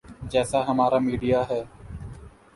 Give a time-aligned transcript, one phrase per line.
[0.31, 1.61] جیسا ہمارا میڈیا ہے۔